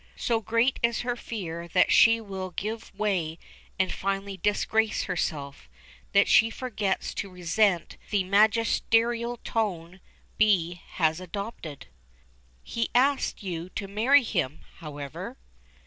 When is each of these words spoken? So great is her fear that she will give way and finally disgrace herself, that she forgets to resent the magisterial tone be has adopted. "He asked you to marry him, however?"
So 0.15 0.41
great 0.41 0.79
is 0.81 1.01
her 1.01 1.15
fear 1.15 1.67
that 1.67 1.91
she 1.91 2.19
will 2.19 2.49
give 2.49 2.91
way 2.97 3.37
and 3.77 3.91
finally 3.91 4.35
disgrace 4.35 5.03
herself, 5.03 5.69
that 6.11 6.27
she 6.27 6.49
forgets 6.49 7.13
to 7.13 7.29
resent 7.29 7.97
the 8.09 8.23
magisterial 8.23 9.37
tone 9.43 9.99
be 10.39 10.81
has 10.93 11.19
adopted. 11.19 11.85
"He 12.63 12.89
asked 12.95 13.43
you 13.43 13.69
to 13.69 13.87
marry 13.87 14.23
him, 14.23 14.61
however?" 14.77 15.37